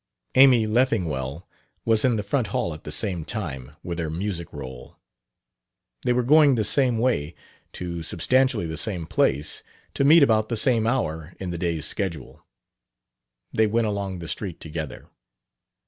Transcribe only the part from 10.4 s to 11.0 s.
the same